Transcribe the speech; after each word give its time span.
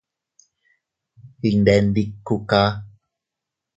Iyndè 1.47 1.75
ndikuka. 1.85 2.61